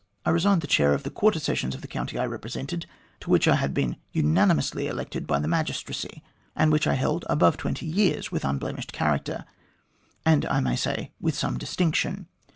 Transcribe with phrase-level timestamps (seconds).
[0.25, 2.87] I resigned the Chair of the Quarter Sessions of the county I represented,
[3.19, 6.23] to which I had been unanimously elected by the Magistracy,
[6.55, 9.45] and which I held above twenty years with unblemished character,
[10.25, 12.25] and I may say with some distinction.